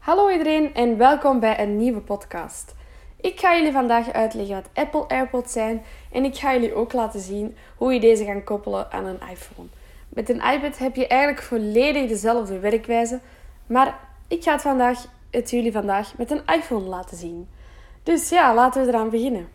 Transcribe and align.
Hallo 0.00 0.30
iedereen 0.30 0.74
en 0.74 0.96
welkom 0.96 1.40
bij 1.40 1.60
een 1.60 1.76
nieuwe 1.76 2.00
podcast. 2.00 2.74
Ik 3.20 3.40
ga 3.40 3.56
jullie 3.56 3.72
vandaag 3.72 4.12
uitleggen 4.12 4.54
wat 4.54 4.68
Apple 4.74 5.08
AirPods 5.08 5.52
zijn 5.52 5.82
en 6.12 6.24
ik 6.24 6.36
ga 6.36 6.52
jullie 6.52 6.74
ook 6.74 6.92
laten 6.92 7.20
zien 7.20 7.56
hoe 7.76 7.94
je 7.94 8.00
deze 8.00 8.24
kan 8.24 8.44
koppelen 8.44 8.92
aan 8.92 9.04
een 9.04 9.20
iPhone. 9.30 9.68
Met 10.08 10.28
een 10.28 10.42
iPad 10.52 10.78
heb 10.78 10.96
je 10.96 11.06
eigenlijk 11.06 11.42
volledig 11.42 12.08
dezelfde 12.08 12.58
werkwijze, 12.58 13.20
maar 13.66 13.98
ik 14.28 14.42
ga 14.42 14.52
het, 14.52 14.62
vandaag, 14.62 15.06
het 15.30 15.50
jullie 15.50 15.72
vandaag 15.72 16.18
met 16.18 16.30
een 16.30 16.42
iPhone 16.46 16.86
laten 16.86 17.16
zien. 17.16 17.48
Dus 18.02 18.28
ja, 18.28 18.54
laten 18.54 18.82
we 18.82 18.88
eraan 18.88 19.10
beginnen. 19.10 19.48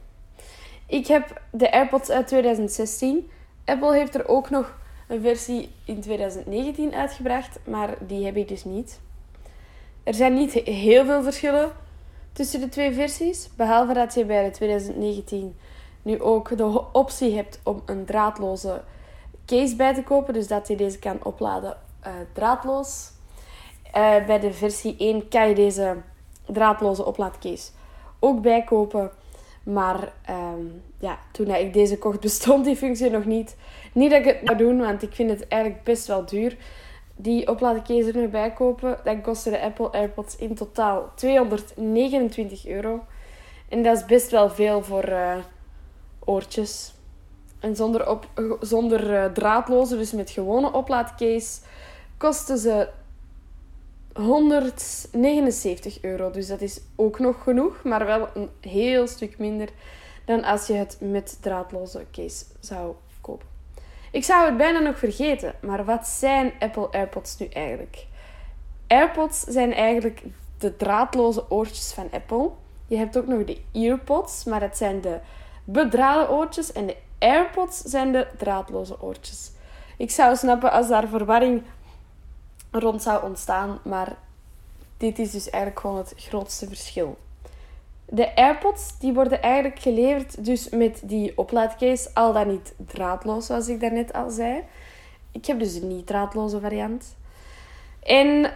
Ik 0.88 1.08
heb 1.08 1.42
de 1.52 1.72
AirPods 1.72 2.10
uit 2.10 2.28
2016. 2.28 3.30
Apple 3.66 3.94
heeft 3.94 4.16
er 4.16 4.28
ook 4.28 4.50
nog 4.50 4.78
een 5.08 5.22
versie 5.22 5.72
in 5.86 6.02
2019 6.02 6.94
uitgebracht, 6.94 7.60
maar 7.64 7.98
die 8.08 8.26
heb 8.26 8.36
ik 8.36 8.48
dus 8.48 8.64
niet. 8.64 9.04
Er 10.06 10.14
zijn 10.14 10.34
niet 10.34 10.54
heel 10.54 11.06
veel 11.06 11.24
verschillen 11.24 11.72
tussen 12.34 12.60
de 12.60 12.70
twee 12.70 12.94
versies, 12.94 13.50
behalve 13.56 13.94
dat 13.94 14.14
je 14.14 14.26
bij 14.26 14.44
de 14.44 14.52
2019 14.52 15.56
nu 16.02 16.22
ook 16.22 16.58
de 16.58 16.84
optie 16.92 17.36
hebt 17.36 17.60
om 17.64 17.82
een 17.86 18.06
draadloze 18.06 18.82
case 19.46 19.76
bij 19.76 19.94
te 19.94 20.04
kopen, 20.04 20.34
dus 20.34 20.48
dat 20.48 20.68
je 20.68 20.76
deze 20.76 21.00
kan 21.00 21.24
opladen 21.24 21.78
uh, 22.06 22.14
draadloos. 22.34 23.12
Uh, 23.88 24.26
bij 24.26 24.40
de 24.40 24.54
versie 24.54 24.96
1 24.98 25.28
kan 25.28 25.50
je 25.50 25.56
deze 25.56 25.96
draadloze 26.46 27.06
oplaadcase 27.06 27.72
ook 28.20 28.42
bijkopen. 28.42 29.12
Maar 29.64 30.14
um, 30.30 30.82
ja, 31.00 31.20
toen 31.32 31.48
ik 31.48 31.74
deze 31.74 31.98
kocht 31.98 32.20
bestond 32.20 32.66
die 32.66 32.76
functie 32.76 33.10
nog 33.10 33.26
niet. 33.26 33.56
Niet 33.94 34.12
dat 34.12 34.20
ik 34.20 34.26
het 34.26 34.40
zou 34.44 34.58
doen, 34.58 34.78
want 34.78 35.02
ik 35.02 35.14
vind 35.14 35.30
het 35.30 35.48
eigenlijk 35.48 35.84
best 35.84 36.08
wel 36.08 36.26
duur. 36.26 36.58
Die 37.16 37.48
oplaadcase 37.48 38.08
er 38.08 38.18
nu 38.18 38.28
bij 38.28 38.54
kopen, 38.54 39.00
dan 39.04 39.22
kostte 39.22 39.50
de 39.50 39.62
Apple 39.62 39.92
AirPods 39.92 40.36
in 40.36 40.56
totaal 40.56 41.12
229 41.16 42.68
euro. 42.68 43.04
En 43.70 43.84
dat 43.84 43.98
is 43.98 44.06
best 44.06 44.32
wel 44.32 44.50
veel 44.50 44.84
voor 44.84 45.10
uh, 45.10 45.38
oortjes. 46.26 46.94
En 47.60 47.76
zonder, 47.76 48.10
op, 48.10 48.28
zonder 48.62 49.14
uh, 49.14 49.26
draadloze, 49.26 49.98
dus 49.98 50.12
met 50.12 50.30
gewone 50.30 50.74
oplaadcase, 50.74 51.62
kosten 52.18 52.58
ze 52.58 52.90
179 54.14 56.02
euro. 56.02 56.32
Dus 56.32 56.48
dat 56.48 56.62
is 56.62 56.82
ook 56.96 57.20
nog 57.20 57.44
genoeg, 57.44 57.84
maar 57.84 58.06
wel 58.06 58.28
een 58.34 58.50
heel 58.62 59.08
stuk 59.08 59.38
minder 59.38 59.70
dan 60.26 60.44
als 60.44 60.68
je 60.68 60.74
het 60.74 60.98
met 61.00 61.38
draadloze 61.42 62.06
case 62.12 62.46
zou. 62.60 62.96
Ik 64.16 64.24
zou 64.24 64.46
het 64.46 64.58
bijna 64.58 64.80
nog 64.80 64.98
vergeten, 64.98 65.54
maar 65.62 65.86
wat 65.86 66.08
zijn 66.08 66.54
Apple 66.60 66.92
AirPods 66.92 67.38
nu 67.38 67.46
eigenlijk? 67.46 68.06
AirPods 68.88 69.40
zijn 69.40 69.74
eigenlijk 69.74 70.24
de 70.58 70.76
draadloze 70.76 71.52
oortjes 71.52 71.94
van 71.94 72.08
Apple. 72.12 72.50
Je 72.88 72.98
hebt 72.98 73.18
ook 73.18 73.28
nog 73.28 73.44
de 73.44 73.62
EarPods, 73.72 74.44
maar 74.44 74.60
dat 74.60 74.78
zijn 74.78 75.02
de 75.02 75.20
bedraden 75.64 76.30
oortjes. 76.30 76.72
En 76.72 76.86
de 76.86 76.98
AirPods 77.20 77.82
zijn 77.82 78.12
de 78.12 78.28
draadloze 78.38 79.02
oortjes. 79.02 79.52
Ik 79.98 80.12
zou 80.12 80.36
snappen 80.36 80.72
als 80.72 80.88
daar 80.88 81.08
verwarring 81.08 81.64
rond 82.72 83.02
zou 83.02 83.24
ontstaan, 83.24 83.80
maar 83.84 84.18
dit 84.98 85.20
is 85.20 85.32
dus 85.32 85.50
eigenlijk 85.50 85.80
gewoon 85.80 85.98
het 85.98 86.14
grootste 86.18 86.68
verschil. 86.68 87.18
De 88.06 88.36
AirPods 88.36 89.00
die 89.00 89.14
worden 89.14 89.42
eigenlijk 89.42 89.80
geleverd 89.80 90.46
dus 90.46 90.70
met 90.70 91.02
die 91.04 91.38
oplaadcase, 91.38 92.10
al 92.14 92.34
dan 92.34 92.48
niet 92.48 92.74
draadloos, 92.78 93.46
zoals 93.46 93.68
ik 93.68 93.80
daarnet 93.80 94.14
al 94.14 94.30
zei. 94.30 94.64
Ik 95.32 95.46
heb 95.46 95.60
dus 95.60 95.76
een 95.76 95.88
niet 95.88 96.08
draadloze 96.08 96.60
variant. 96.60 97.16
En 98.04 98.52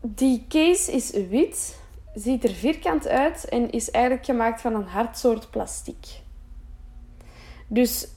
die 0.00 0.44
case 0.48 0.92
is 0.92 1.10
wit, 1.10 1.78
ziet 2.14 2.44
er 2.44 2.54
vierkant 2.54 3.08
uit 3.08 3.48
en 3.48 3.70
is 3.70 3.90
eigenlijk 3.90 4.24
gemaakt 4.24 4.60
van 4.60 4.74
een 4.74 4.86
hard 4.86 5.18
soort 5.18 5.50
plastic. 5.50 6.06
Dus 7.66 8.08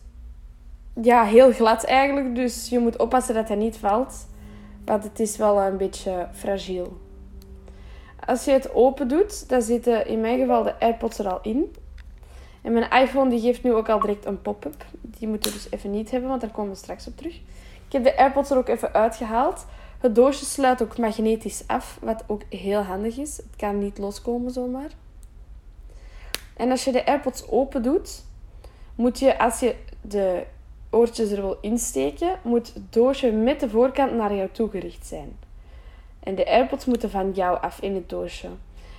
ja, 1.02 1.24
heel 1.24 1.52
glad 1.52 1.84
eigenlijk. 1.84 2.36
Dus 2.36 2.70
je 2.70 2.80
moet 2.80 2.98
oppassen 2.98 3.36
dat 3.36 3.48
hij 3.48 3.58
niet 3.58 3.78
valt. 3.78 4.28
Want 4.86 5.04
het 5.04 5.20
is 5.20 5.38
wel 5.38 5.62
een 5.62 5.78
beetje 5.78 6.28
fragiel. 6.34 6.98
Als 8.28 8.46
je 8.46 8.52
het 8.52 8.74
open 8.74 9.08
doet, 9.08 9.50
dan 9.50 9.62
zitten 9.62 10.08
in 10.08 10.22
mijn 10.22 10.40
geval 10.40 10.64
de 10.64 10.80
AirPods 10.80 11.20
er 11.20 11.30
al 11.30 11.40
in. 11.42 11.76
En 12.62 12.74
mijn 12.74 12.92
iPhone 12.92 13.30
die 13.30 13.40
geeft 13.40 13.64
nu 13.64 13.74
ook 13.74 13.90
al 13.90 14.00
direct 14.00 14.26
een 14.26 14.42
pop-up. 14.42 14.86
Die 15.02 15.28
moeten 15.28 15.52
we 15.52 15.58
dus 15.58 15.72
even 15.72 15.92
niet 15.92 16.12
hebben, 16.12 16.30
want 16.30 16.42
daar 16.42 16.52
komen 16.52 16.72
we 16.72 16.78
straks 16.78 17.08
op 17.08 17.18
terug. 17.18 17.36
Ik 17.86 17.92
heb 17.92 18.04
de 18.04 18.18
AirPods 18.18 18.50
er 18.50 18.58
ook 18.58 18.68
even 18.68 18.94
uitgehaald. 18.94 19.66
Het 20.00 20.16
doosje 20.16 20.46
sluit 20.46 20.84
ook 20.84 20.98
magnetisch 20.98 21.64
af, 21.68 21.98
wat 22.02 22.24
ook 22.28 22.42
heel 22.50 22.82
handig 22.82 23.18
is. 23.18 23.38
Het 23.38 23.56
kan 23.58 23.80
niet 23.80 23.98
loskomen 23.98 24.52
zomaar. 24.52 24.90
En 26.58 26.72
als 26.72 26.84
je 26.84 26.92
de 26.92 27.06
AirPods 27.06 27.50
open 27.50 27.84
doet, 27.84 28.24
moet 28.96 29.20
je 29.20 29.40
als 29.40 29.60
je 29.60 29.76
de 30.02 30.44
oortjes 30.90 31.32
er 31.32 31.42
wil 31.42 31.58
insteken, 31.62 32.40
moet 32.44 32.74
het 32.74 32.94
doosje 32.94 33.32
met 33.32 33.60
de 33.60 33.70
voorkant 33.70 34.14
naar 34.14 34.36
jou 34.36 34.50
toegericht 34.52 35.06
zijn. 35.06 35.47
En 36.28 36.36
de 36.36 36.46
AirPods 36.46 36.86
moeten 36.86 37.10
van 37.10 37.32
jou 37.32 37.62
af 37.62 37.82
in 37.82 37.96
het 37.96 38.10
doosje. 38.10 38.48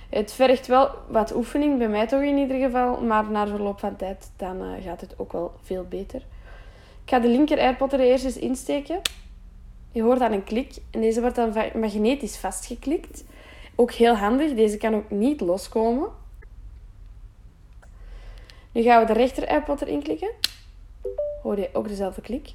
Het 0.09 0.31
vergt 0.31 0.67
wel 0.67 0.89
wat 1.07 1.35
oefening, 1.35 1.77
bij 1.77 1.89
mij 1.89 2.07
toch 2.07 2.21
in 2.21 2.37
ieder 2.37 2.59
geval, 2.59 3.01
maar 3.01 3.31
na 3.31 3.47
verloop 3.47 3.79
van 3.79 3.95
tijd 3.95 4.31
dan 4.35 4.61
uh, 4.61 4.83
gaat 4.83 5.01
het 5.01 5.13
ook 5.17 5.31
wel 5.31 5.51
veel 5.61 5.85
beter. 5.89 6.21
Ik 7.03 7.09
ga 7.09 7.19
de 7.19 7.27
linker 7.27 7.59
AirPod 7.59 7.93
er 7.93 7.99
eerst 7.99 8.25
eens 8.25 8.37
insteken. 8.37 9.01
Je 9.91 10.01
hoort 10.01 10.19
dan 10.19 10.31
een 10.31 10.43
klik 10.43 10.75
en 10.91 11.01
deze 11.01 11.21
wordt 11.21 11.35
dan 11.35 11.53
magnetisch 11.75 12.37
vastgeklikt. 12.37 13.23
Ook 13.75 13.91
heel 13.91 14.15
handig, 14.15 14.53
deze 14.53 14.77
kan 14.77 14.95
ook 14.95 15.09
niet 15.09 15.41
loskomen. 15.41 16.09
Nu 18.71 18.81
gaan 18.81 19.01
we 19.01 19.13
de 19.13 19.19
rechter 19.19 19.47
AirPod 19.47 19.81
erin 19.81 20.03
klikken. 20.03 20.31
Hoor 21.43 21.59
je 21.59 21.69
ook 21.73 21.87
dezelfde 21.87 22.21
klik. 22.21 22.53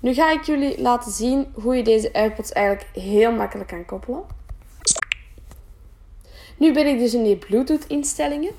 Nu 0.00 0.14
ga 0.14 0.32
ik 0.32 0.42
jullie 0.42 0.80
laten 0.80 1.12
zien 1.12 1.46
hoe 1.52 1.76
je 1.76 1.82
deze 1.82 2.12
AirPods 2.12 2.52
eigenlijk 2.52 2.88
heel 2.92 3.32
makkelijk 3.32 3.68
kan 3.68 3.84
koppelen. 3.84 4.24
Nu 6.56 6.72
ben 6.72 6.86
ik 6.86 6.98
dus 6.98 7.14
in 7.14 7.22
die 7.22 7.36
Bluetooth 7.36 7.86
instellingen. 7.86 8.52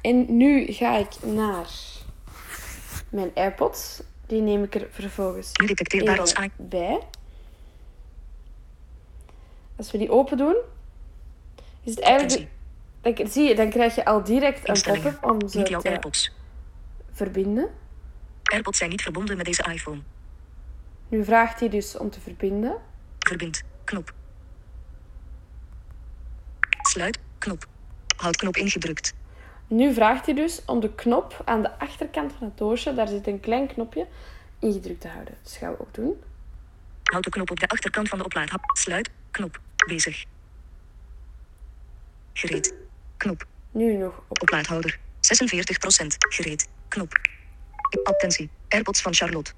En 0.00 0.36
nu 0.36 0.72
ga 0.72 0.96
ik 0.96 1.08
naar 1.22 1.70
mijn 3.08 3.30
AirPods. 3.34 4.02
Die 4.26 4.40
neem 4.40 4.62
ik 4.62 4.74
er 4.74 4.88
vervolgens 4.90 5.52
detecteerbaar 5.52 6.20
als 6.20 6.34
bij. 6.56 7.00
Als 9.76 9.90
we 9.90 9.98
die 9.98 10.10
open 10.10 10.36
doen, 10.36 10.56
is 11.82 11.94
het 11.94 12.00
eigenlijk... 12.00 12.48
Dan, 13.00 13.28
zie 13.28 13.48
je, 13.48 13.54
dan 13.54 13.70
krijg 13.70 13.94
je 13.94 14.04
al 14.04 14.24
direct 14.24 14.68
een 14.68 14.82
pop-up 14.82 15.24
om 15.24 15.48
ze 15.48 15.62
te 15.62 15.76
AirPods. 15.82 16.32
verbinden. 17.12 17.70
AirPods 18.42 18.78
zijn 18.78 18.90
niet 18.90 19.02
verbonden 19.02 19.36
met 19.36 19.46
deze 19.46 19.62
iPhone. 19.72 20.00
Nu 21.12 21.24
vraagt 21.24 21.60
hij 21.60 21.68
dus 21.68 21.96
om 21.96 22.10
te 22.10 22.20
verbinden. 22.20 22.76
Verbind. 23.18 23.62
Knop. 23.84 24.12
Sluit. 26.82 27.18
Knop. 27.38 27.66
Houdknop 28.16 28.56
ingedrukt. 28.56 29.14
Nu 29.66 29.94
vraagt 29.94 30.26
hij 30.26 30.34
dus 30.34 30.64
om 30.64 30.80
de 30.80 30.94
knop 30.94 31.42
aan 31.44 31.62
de 31.62 31.78
achterkant 31.78 32.32
van 32.32 32.46
het 32.46 32.58
doosje, 32.58 32.94
daar 32.94 33.08
zit 33.08 33.26
een 33.26 33.40
klein 33.40 33.66
knopje, 33.66 34.06
ingedrukt 34.58 35.00
te 35.00 35.08
houden. 35.08 35.34
Dat 35.42 35.52
gaan 35.52 35.72
we 35.72 35.80
ook 35.80 35.94
doen. 35.94 36.22
Houd 37.02 37.24
de 37.24 37.30
knop 37.30 37.50
op 37.50 37.60
de 37.60 37.68
achterkant 37.68 38.08
van 38.08 38.18
de 38.18 38.24
oplaadhap. 38.24 38.60
Sluit. 38.72 39.10
Knop. 39.30 39.60
Bezig. 39.86 40.24
Gereed. 42.32 42.74
Knop. 43.16 43.46
Nu 43.70 43.96
nog 43.96 44.22
op. 44.28 44.42
Oplaadhouder. 44.42 44.98
46%. 45.16 46.06
Gereed. 46.28 46.68
Knop. 46.88 47.12
Attentie. 48.02 48.50
AirPods 48.68 49.02
van 49.02 49.14
Charlotte. 49.14 49.52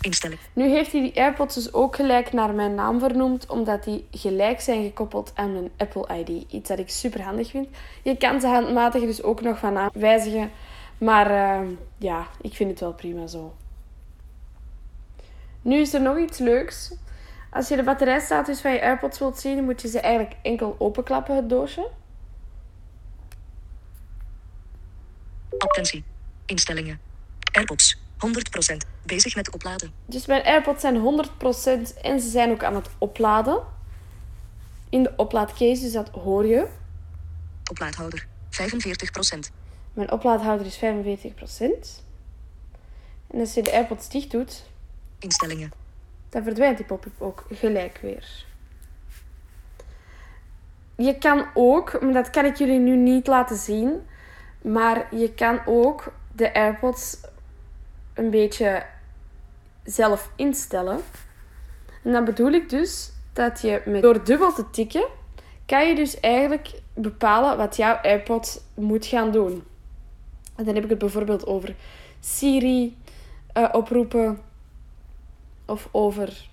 Instelling. 0.00 0.40
Nu 0.52 0.68
heeft 0.68 0.92
hij 0.92 1.00
die 1.00 1.20
AirPods 1.20 1.54
dus 1.54 1.72
ook 1.72 1.96
gelijk 1.96 2.32
naar 2.32 2.54
mijn 2.54 2.74
naam 2.74 2.98
vernoemd, 2.98 3.46
omdat 3.46 3.84
die 3.84 4.06
gelijk 4.10 4.60
zijn 4.60 4.84
gekoppeld 4.84 5.32
aan 5.34 5.52
mijn 5.52 5.70
Apple 5.76 6.18
ID. 6.18 6.52
Iets 6.52 6.68
dat 6.68 6.78
ik 6.78 6.90
super 6.90 7.22
handig 7.22 7.50
vind. 7.50 7.68
Je 8.02 8.16
kan 8.16 8.40
ze 8.40 8.46
handmatig 8.46 9.02
dus 9.02 9.22
ook 9.22 9.40
nog 9.40 9.58
van 9.58 9.72
naam 9.72 9.90
wijzigen. 9.92 10.50
Maar 10.98 11.30
uh, 11.30 11.68
ja, 11.98 12.26
ik 12.40 12.54
vind 12.54 12.70
het 12.70 12.80
wel 12.80 12.92
prima 12.92 13.26
zo. 13.26 13.54
Nu 15.62 15.76
is 15.76 15.94
er 15.94 16.00
nog 16.00 16.18
iets 16.18 16.38
leuks. 16.38 16.94
Als 17.50 17.68
je 17.68 17.76
de 17.76 17.82
batterijstatus 17.82 18.60
van 18.60 18.72
je 18.72 18.82
AirPods 18.82 19.18
wilt 19.18 19.38
zien, 19.38 19.64
moet 19.64 19.82
je 19.82 19.88
ze 19.88 20.00
eigenlijk 20.00 20.36
enkel 20.42 20.76
openklappen, 20.78 21.36
het 21.36 21.48
doosje. 21.48 21.90
Attentie. 25.58 26.04
Instellingen. 26.46 27.00
AirPods. 27.52 28.03
100% 28.26 28.76
bezig 29.06 29.36
met 29.36 29.54
opladen. 29.54 29.92
Dus 30.06 30.26
mijn 30.26 30.42
AirPods 30.42 30.80
zijn 30.80 30.96
100% 30.96 32.00
en 32.02 32.20
ze 32.20 32.28
zijn 32.28 32.50
ook 32.50 32.64
aan 32.64 32.74
het 32.74 32.88
opladen. 32.98 33.62
In 34.88 35.02
de 35.02 35.12
oplaadcase, 35.16 35.82
dus 35.82 35.92
dat 35.92 36.08
hoor 36.08 36.46
je. 36.46 36.66
Oplaadhouder 37.70 38.26
45%. 38.50 39.52
Mijn 39.92 40.10
oplaadhouder 40.12 40.66
is 40.66 40.76
45%. 40.76 40.80
En 43.26 43.40
als 43.40 43.54
je 43.54 43.62
de 43.62 43.72
AirPods 43.72 44.08
dicht 44.08 44.30
doet, 44.30 44.64
instellingen. 45.18 45.72
Dan 46.28 46.42
verdwijnt 46.42 46.76
die 46.76 46.86
pop-up 46.86 47.20
ook 47.20 47.46
gelijk 47.50 47.98
weer. 48.02 48.44
je 50.96 51.18
kan 51.18 51.46
ook, 51.54 52.00
maar 52.02 52.12
dat 52.12 52.30
kan 52.30 52.44
ik 52.44 52.56
jullie 52.56 52.78
nu 52.78 52.96
niet 52.96 53.26
laten 53.26 53.56
zien, 53.56 54.06
maar 54.62 55.14
je 55.14 55.34
kan 55.34 55.60
ook 55.66 56.12
de 56.32 56.54
AirPods 56.54 57.16
een 58.14 58.30
beetje 58.30 58.86
zelf 59.84 60.30
instellen. 60.36 61.00
En 62.02 62.12
dan 62.12 62.24
bedoel 62.24 62.50
ik 62.50 62.68
dus 62.68 63.12
dat 63.32 63.60
je 63.60 63.82
met, 63.86 64.02
door 64.02 64.24
dubbel 64.24 64.52
te 64.52 64.70
tikken, 64.70 65.06
kan 65.66 65.88
je 65.88 65.94
dus 65.94 66.20
eigenlijk 66.20 66.80
bepalen 66.94 67.56
wat 67.56 67.76
jouw 67.76 67.94
AirPod 67.94 68.64
moet 68.74 69.06
gaan 69.06 69.30
doen. 69.30 69.64
En 70.56 70.64
dan 70.64 70.74
heb 70.74 70.84
ik 70.84 70.90
het 70.90 70.98
bijvoorbeeld 70.98 71.46
over 71.46 71.74
Siri 72.20 72.96
uh, 73.56 73.68
oproepen 73.72 74.40
of 75.66 75.88
over 75.90 76.48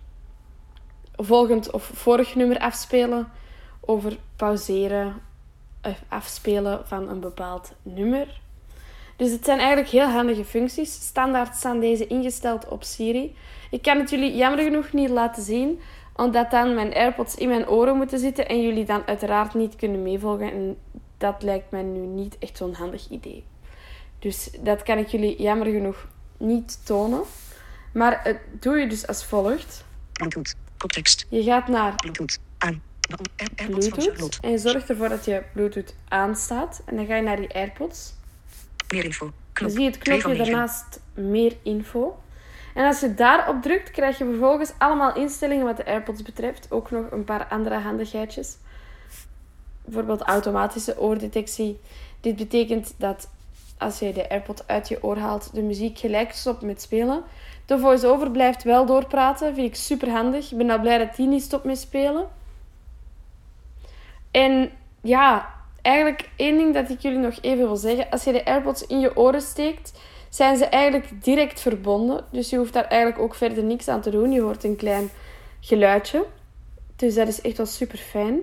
volgend 1.15 1.71
of 1.71 1.83
vorig 1.93 2.35
nummer 2.35 2.59
afspelen, 2.59 3.31
over 3.79 4.17
pauzeren 4.35 5.21
of 5.81 6.03
afspelen 6.07 6.87
van 6.87 7.09
een 7.09 7.19
bepaald 7.19 7.73
nummer. 7.81 8.41
Dus 9.21 9.31
het 9.31 9.45
zijn 9.45 9.59
eigenlijk 9.59 9.89
heel 9.89 10.07
handige 10.07 10.45
functies. 10.45 10.93
Standaard 10.93 11.55
staan 11.55 11.79
deze 11.79 12.07
ingesteld 12.07 12.67
op 12.67 12.83
Siri. 12.83 13.35
Ik 13.71 13.81
kan 13.81 13.97
het 13.99 14.09
jullie 14.09 14.35
jammer 14.35 14.63
genoeg 14.63 14.93
niet 14.93 15.09
laten 15.09 15.43
zien, 15.43 15.79
omdat 16.15 16.51
dan 16.51 16.73
mijn 16.73 16.93
AirPods 16.93 17.35
in 17.35 17.47
mijn 17.47 17.67
oren 17.67 17.97
moeten 17.97 18.19
zitten 18.19 18.47
en 18.47 18.61
jullie 18.61 18.85
dan 18.85 19.07
uiteraard 19.07 19.53
niet 19.53 19.75
kunnen 19.75 20.03
meevolgen. 20.03 20.51
En 20.51 20.77
dat 21.17 21.43
lijkt 21.43 21.71
mij 21.71 21.81
nu 21.81 21.99
niet 21.99 22.37
echt 22.39 22.57
zo'n 22.57 22.73
handig 22.73 23.09
idee. 23.09 23.43
Dus 24.19 24.49
dat 24.59 24.83
kan 24.83 24.97
ik 24.97 25.07
jullie 25.07 25.41
jammer 25.41 25.67
genoeg 25.67 26.07
niet 26.37 26.85
tonen. 26.85 27.21
Maar 27.93 28.19
het 28.23 28.39
doe 28.59 28.77
je 28.77 28.87
dus 28.87 29.07
als 29.07 29.25
volgt. 29.25 29.85
Bluetooth. 30.11 30.55
Koptekst. 30.77 31.25
Je 31.29 31.43
gaat 31.43 31.67
naar 31.67 31.95
Bluetooth. 31.95 32.39
Aan. 32.57 32.81
Bluetooth. 33.67 34.39
En 34.41 34.51
je 34.51 34.57
zorgt 34.57 34.89
ervoor 34.89 35.09
dat 35.09 35.25
je 35.25 35.43
Bluetooth 35.53 35.95
aanstaat. 36.07 36.81
En 36.85 36.95
dan 36.95 37.05
ga 37.05 37.15
je 37.15 37.21
naar 37.21 37.37
die 37.37 37.53
AirPods. 37.53 38.19
Meer 38.91 39.03
info. 39.03 39.31
Dan 39.53 39.69
zie 39.69 39.81
je 39.81 39.89
het 39.89 39.97
knopje 39.97 40.35
daarnaast 40.35 40.99
meer 41.13 41.55
info. 41.63 42.19
En 42.73 42.85
als 42.85 42.99
je 42.99 43.13
daarop 43.13 43.61
drukt, 43.61 43.91
krijg 43.91 44.17
je 44.17 44.25
vervolgens 44.25 44.71
allemaal 44.77 45.15
instellingen 45.15 45.65
wat 45.65 45.77
de 45.77 45.85
AirPods 45.85 46.21
betreft. 46.21 46.71
Ook 46.71 46.91
nog 46.91 47.11
een 47.11 47.23
paar 47.23 47.45
andere 47.45 47.75
handigheidjes. 47.75 48.57
Bijvoorbeeld 49.85 50.21
automatische 50.21 50.99
oordetectie. 50.99 51.79
Dit 52.19 52.35
betekent 52.35 52.93
dat 52.97 53.29
als 53.77 53.99
je 53.99 54.13
de 54.13 54.29
AirPod 54.29 54.67
uit 54.67 54.87
je 54.87 55.03
oor 55.03 55.17
haalt, 55.17 55.53
de 55.53 55.61
muziek 55.61 55.99
gelijk 55.99 56.31
stopt 56.31 56.61
met 56.61 56.81
spelen. 56.81 57.23
De 57.65 57.79
voice-over 57.79 58.31
blijft 58.31 58.63
wel 58.63 58.85
doorpraten. 58.85 59.55
Vind 59.55 59.67
ik 59.67 59.75
super 59.75 60.09
handig. 60.09 60.51
Ik 60.51 60.57
ben 60.57 60.69
al 60.69 60.79
blij 60.79 60.97
dat 60.97 61.15
die 61.15 61.27
niet 61.27 61.43
stopt 61.43 61.63
met 61.63 61.79
spelen. 61.79 62.27
En 64.31 64.71
ja, 65.01 65.53
eigenlijk 65.81 66.29
één 66.35 66.57
ding 66.57 66.73
dat 66.73 66.89
ik 66.89 66.99
jullie 66.99 67.17
nog 67.17 67.37
even 67.41 67.65
wil 67.65 67.75
zeggen. 67.75 68.09
Als 68.09 68.23
je 68.23 68.31
de 68.31 68.45
AirPods 68.45 68.87
in 68.87 68.99
je 68.99 69.17
oren 69.17 69.41
steekt, 69.41 69.99
zijn 70.29 70.57
ze 70.57 70.65
eigenlijk 70.65 71.23
direct 71.23 71.59
verbonden. 71.59 72.25
Dus 72.31 72.49
je 72.49 72.57
hoeft 72.57 72.73
daar 72.73 72.87
eigenlijk 72.87 73.21
ook 73.21 73.35
verder 73.35 73.63
niks 73.63 73.87
aan 73.87 74.01
te 74.01 74.09
doen. 74.09 74.31
Je 74.31 74.41
hoort 74.41 74.63
een 74.63 74.75
klein 74.75 75.09
geluidje. 75.59 76.25
Dus 76.95 77.15
dat 77.15 77.27
is 77.27 77.41
echt 77.41 77.57
wel 77.57 77.65
super 77.65 77.97
fijn. 77.97 78.39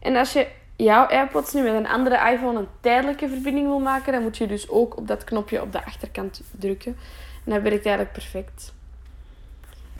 En 0.00 0.16
als 0.16 0.32
je 0.32 0.46
jouw 0.76 1.06
AirPods 1.06 1.52
nu 1.52 1.62
met 1.62 1.74
een 1.74 1.86
andere 1.86 2.32
iPhone 2.32 2.58
een 2.58 2.68
tijdelijke 2.80 3.28
verbinding 3.28 3.66
wil 3.66 3.80
maken, 3.80 4.12
dan 4.12 4.22
moet 4.22 4.36
je 4.36 4.46
dus 4.46 4.68
ook 4.68 4.96
op 4.96 5.08
dat 5.08 5.24
knopje 5.24 5.62
op 5.62 5.72
de 5.72 5.84
achterkant 5.84 6.42
drukken. 6.58 6.96
En 7.44 7.52
dat 7.52 7.62
werkt 7.62 7.86
eigenlijk 7.86 8.12
perfect. 8.12 8.72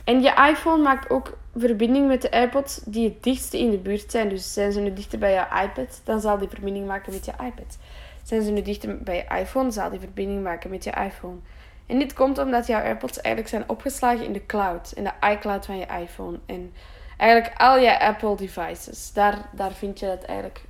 En 0.05 0.21
je 0.21 0.47
iPhone 0.49 0.81
maakt 0.81 1.09
ook 1.09 1.37
verbinding 1.55 2.07
met 2.07 2.21
de 2.21 2.31
AirPods 2.31 2.81
die 2.85 3.03
het 3.03 3.23
dichtste 3.23 3.59
in 3.59 3.71
de 3.71 3.77
buurt 3.77 4.11
zijn. 4.11 4.29
Dus 4.29 4.53
zijn 4.53 4.71
ze 4.71 4.79
nu 4.79 4.93
dichter 4.93 5.19
bij 5.19 5.33
je 5.33 5.63
iPad, 5.63 6.01
dan 6.03 6.21
zal 6.21 6.37
die 6.37 6.49
verbinding 6.49 6.87
maken 6.87 7.13
met 7.13 7.25
je 7.25 7.31
iPad. 7.31 7.77
Zijn 8.23 8.41
ze 8.41 8.51
nu 8.51 8.61
dichter 8.61 8.97
bij 8.97 9.15
je 9.15 9.35
iPhone, 9.39 9.71
zal 9.71 9.89
die 9.89 9.99
verbinding 9.99 10.43
maken 10.43 10.69
met 10.69 10.83
je 10.83 10.91
iPhone. 10.91 11.37
En 11.85 11.99
dit 11.99 12.13
komt 12.13 12.37
omdat 12.37 12.67
jouw 12.67 12.81
AirPods 12.81 13.21
eigenlijk 13.21 13.55
zijn 13.55 13.69
opgeslagen 13.69 14.25
in 14.25 14.33
de 14.33 14.45
cloud, 14.45 14.91
in 14.95 15.03
de 15.03 15.27
iCloud 15.29 15.65
van 15.65 15.77
je 15.77 15.85
iPhone. 16.01 16.39
En 16.45 16.73
eigenlijk 17.17 17.61
al 17.61 17.77
je 17.77 17.99
Apple 17.99 18.35
devices, 18.35 19.13
daar, 19.13 19.49
daar 19.51 19.71
vind 19.71 19.99
je 19.99 20.05
dat 20.05 20.23
eigenlijk 20.23 20.61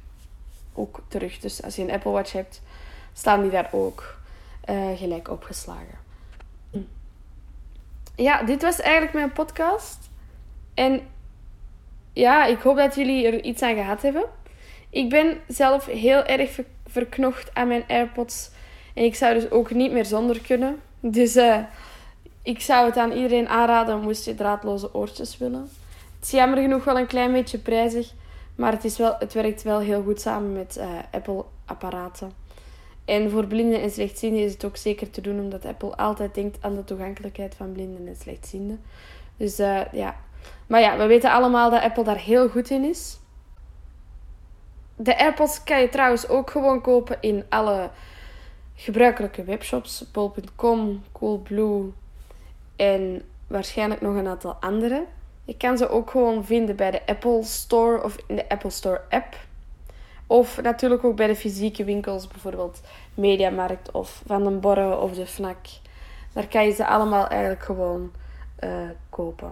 ook 0.73 1.01
terug. 1.07 1.39
Dus 1.39 1.63
als 1.63 1.75
je 1.75 1.81
een 1.81 1.91
Apple 1.91 2.11
Watch 2.11 2.31
hebt, 2.31 2.61
staan 3.13 3.41
die 3.41 3.51
daar 3.51 3.69
ook 3.71 4.17
eh, 4.61 4.97
gelijk 4.97 5.29
opgeslagen. 5.29 6.04
Ja, 8.15 8.43
dit 8.43 8.61
was 8.61 8.81
eigenlijk 8.81 9.13
mijn 9.13 9.31
podcast. 9.31 10.09
En 10.73 11.01
ja, 12.13 12.45
ik 12.45 12.59
hoop 12.59 12.77
dat 12.77 12.95
jullie 12.95 13.27
er 13.27 13.43
iets 13.43 13.61
aan 13.61 13.75
gehad 13.75 14.01
hebben. 14.01 14.25
Ik 14.89 15.09
ben 15.09 15.37
zelf 15.47 15.85
heel 15.85 16.23
erg 16.23 16.51
ver- 16.51 16.65
verknocht 16.87 17.49
aan 17.53 17.67
mijn 17.67 17.83
AirPods. 17.87 18.49
En 18.93 19.03
ik 19.03 19.15
zou 19.15 19.33
dus 19.33 19.51
ook 19.51 19.71
niet 19.71 19.91
meer 19.91 20.05
zonder 20.05 20.39
kunnen. 20.41 20.81
Dus 20.99 21.35
eh, 21.35 21.59
ik 22.43 22.61
zou 22.61 22.85
het 22.85 22.97
aan 22.97 23.11
iedereen 23.11 23.47
aanraden 23.49 24.01
moest 24.01 24.25
je 24.25 24.35
draadloze 24.35 24.93
oortjes 24.93 25.37
willen. 25.37 25.69
Het 26.15 26.23
is 26.23 26.31
jammer 26.31 26.57
genoeg 26.61 26.83
wel 26.83 26.97
een 26.99 27.07
klein 27.07 27.31
beetje 27.31 27.57
prijzig. 27.57 28.11
Maar 28.55 28.71
het, 28.71 28.83
is 28.83 28.97
wel, 28.97 29.15
het 29.19 29.33
werkt 29.33 29.63
wel 29.63 29.79
heel 29.79 30.03
goed 30.03 30.21
samen 30.21 30.53
met 30.53 30.77
eh, 30.77 30.87
Apple-apparaten. 31.11 32.31
En 33.05 33.29
voor 33.29 33.47
blinden 33.47 33.81
en 33.81 33.91
slechtzienden 33.91 34.43
is 34.43 34.53
het 34.53 34.65
ook 34.65 34.77
zeker 34.77 35.09
te 35.09 35.21
doen, 35.21 35.39
omdat 35.39 35.65
Apple 35.65 35.95
altijd 35.95 36.35
denkt 36.35 36.57
aan 36.61 36.75
de 36.75 36.83
toegankelijkheid 36.83 37.55
van 37.55 37.71
blinden 37.71 38.07
en 38.07 38.15
slechtzienden. 38.15 38.81
Dus 39.37 39.59
eh, 39.59 39.81
ja. 39.91 40.15
Maar 40.67 40.81
ja, 40.81 40.97
we 40.97 41.05
weten 41.05 41.31
allemaal 41.31 41.69
dat 41.69 41.81
Apple 41.81 42.03
daar 42.03 42.19
heel 42.19 42.49
goed 42.49 42.69
in 42.69 42.83
is. 42.83 43.19
De 44.95 45.17
AirPods 45.17 45.63
kan 45.63 45.81
je 45.81 45.89
trouwens 45.89 46.27
ook 46.27 46.49
gewoon 46.49 46.81
kopen 46.81 47.17
in 47.21 47.43
alle 47.49 47.89
gebruikelijke 48.75 49.43
webshops. 49.43 50.11
Bol.com, 50.11 51.03
Coolblue 51.11 51.91
en 52.75 53.21
waarschijnlijk 53.47 54.01
nog 54.01 54.15
een 54.15 54.27
aantal 54.27 54.53
andere. 54.59 55.05
Je 55.43 55.57
kan 55.57 55.77
ze 55.77 55.89
ook 55.89 56.09
gewoon 56.09 56.45
vinden 56.45 56.75
bij 56.75 56.91
de 56.91 57.05
Apple 57.05 57.43
Store 57.43 58.03
of 58.03 58.17
in 58.27 58.35
de 58.35 58.49
Apple 58.49 58.69
Store 58.69 59.01
app. 59.09 59.35
Of 60.27 60.61
natuurlijk 60.61 61.03
ook 61.03 61.15
bij 61.15 61.27
de 61.27 61.35
fysieke 61.35 61.83
winkels, 61.83 62.27
bijvoorbeeld 62.27 62.81
Mediamarkt 63.13 63.91
of 63.91 64.21
Van 64.25 64.43
den 64.43 64.59
Borre 64.59 64.97
of 64.97 65.13
de 65.13 65.25
Fnac. 65.25 65.57
Daar 66.33 66.47
kan 66.47 66.65
je 66.65 66.71
ze 66.71 66.85
allemaal 66.85 67.27
eigenlijk 67.27 67.63
gewoon 67.63 68.11
eh, 68.55 68.89
kopen. 69.09 69.51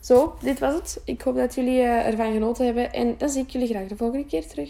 Zo, 0.00 0.34
dit 0.40 0.58
was 0.58 0.74
het. 0.74 1.00
Ik 1.04 1.22
hoop 1.22 1.36
dat 1.36 1.54
jullie 1.54 1.80
eh, 1.80 2.06
ervan 2.06 2.32
genoten 2.32 2.64
hebben 2.64 2.92
en 2.92 3.14
dan 3.18 3.28
zie 3.28 3.42
ik 3.42 3.50
jullie 3.50 3.68
graag 3.68 3.86
de 3.86 3.96
volgende 3.96 4.26
keer 4.26 4.46
terug. 4.46 4.68